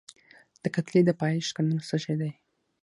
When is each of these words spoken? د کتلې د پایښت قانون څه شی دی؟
د 0.63 0.65
کتلې 0.75 1.01
د 1.05 1.11
پایښت 1.19 1.51
قانون 1.55 1.79
څه 1.89 1.97
شی 2.03 2.15
دی؟ 2.21 2.31